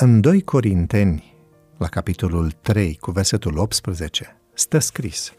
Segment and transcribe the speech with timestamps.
[0.00, 1.34] În 2 Corinteni,
[1.76, 5.32] la capitolul 3, cu versetul 18, stă scris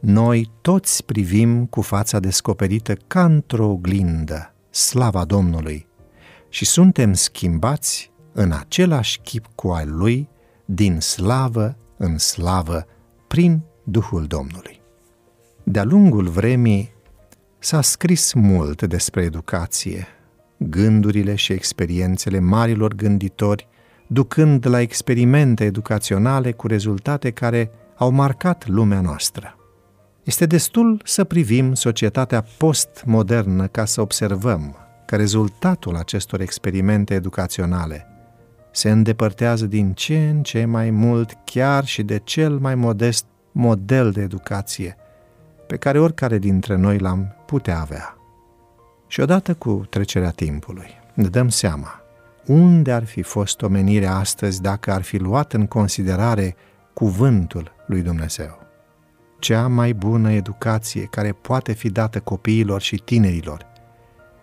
[0.00, 5.86] Noi toți privim cu fața descoperită ca într-o oglindă slava Domnului
[6.48, 10.28] și suntem schimbați în același chip cu al Lui,
[10.64, 12.86] din slavă în slavă,
[13.28, 14.80] prin Duhul Domnului.
[15.62, 16.92] De-a lungul vremii
[17.58, 20.06] s-a scris mult despre educație,
[20.58, 23.68] gândurile și experiențele marilor gânditori,
[24.06, 29.58] ducând la experimente educaționale cu rezultate care au marcat lumea noastră.
[30.22, 38.06] Este destul să privim societatea postmodernă ca să observăm că rezultatul acestor experimente educaționale
[38.70, 44.10] se îndepărtează din ce în ce mai mult chiar și de cel mai modest model
[44.10, 44.96] de educație
[45.66, 48.16] pe care oricare dintre noi l-am putea avea.
[49.06, 52.03] Și odată cu trecerea timpului, ne dăm seama
[52.46, 56.56] unde ar fi fost omenirea astăzi dacă ar fi luat în considerare
[56.92, 58.58] cuvântul lui Dumnezeu.
[59.38, 63.66] Cea mai bună educație care poate fi dată copiilor și tinerilor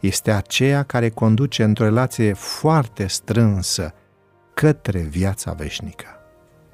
[0.00, 3.94] este aceea care conduce într-o relație foarte strânsă
[4.54, 6.06] către viața veșnică.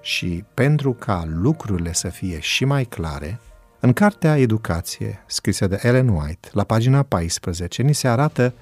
[0.00, 3.40] Și pentru ca lucrurile să fie și mai clare,
[3.80, 8.54] în cartea Educație, scrisă de Ellen White, la pagina 14, ni se arată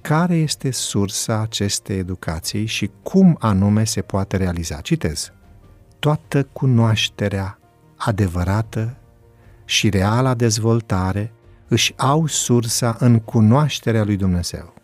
[0.00, 4.80] care este sursa acestei educații și cum anume se poate realiza.
[4.80, 5.32] Citez.
[5.98, 7.58] Toată cunoașterea
[7.96, 8.96] adevărată
[9.64, 11.32] și reala dezvoltare
[11.68, 14.74] își au sursa în cunoașterea lui Dumnezeu.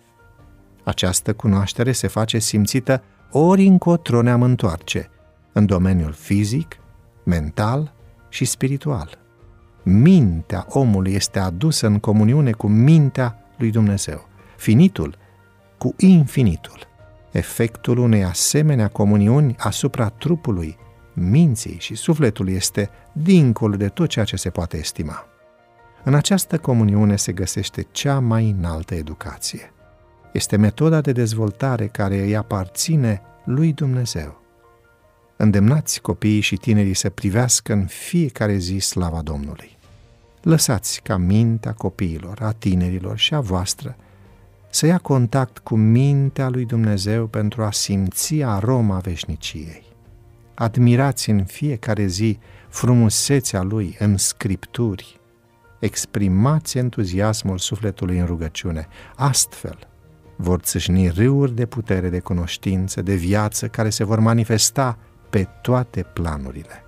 [0.84, 5.10] Această cunoaștere se face simțită ori încotro ne-am întoarce,
[5.52, 6.76] în domeniul fizic,
[7.24, 7.94] mental
[8.28, 9.18] și spiritual.
[9.82, 15.19] Mintea omului este adusă în comuniune cu mintea lui Dumnezeu, finitul
[15.78, 16.86] cu infinitul.
[17.30, 20.76] Efectul unei asemenea comuniuni asupra trupului,
[21.12, 25.26] minții și sufletului este dincolo de tot ceea ce se poate estima.
[26.04, 29.72] În această comuniune se găsește cea mai înaltă educație.
[30.32, 34.42] Este metoda de dezvoltare care îi aparține lui Dumnezeu.
[35.36, 39.78] Îndemnați copiii și tinerii să privească în fiecare zi slava Domnului.
[40.42, 43.97] Lăsați ca mintea copiilor, a tinerilor și a voastră
[44.74, 49.82] să ia contact cu mintea lui Dumnezeu pentru a simți aroma veșniciei.
[50.54, 55.20] Admirați în fiecare zi frumusețea lui în scripturi.
[55.78, 58.88] Exprimați entuziasmul sufletului în rugăciune.
[59.16, 59.78] Astfel,
[60.36, 64.98] vor țâșni râuri de putere, de cunoștință, de viață, care se vor manifesta
[65.30, 66.84] pe toate planurile.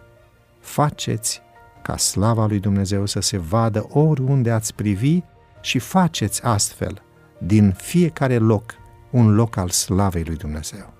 [0.60, 1.42] Faceți
[1.82, 5.20] ca slava lui Dumnezeu să se vadă oriunde ați privi
[5.60, 7.04] și faceți astfel
[7.38, 8.74] din fiecare loc
[9.10, 10.92] un loc al slavei lui Dumnezeu.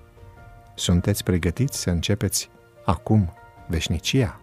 [0.75, 2.49] Sunteți pregătiți să începeți
[2.85, 3.33] acum
[3.67, 4.39] veșnicia?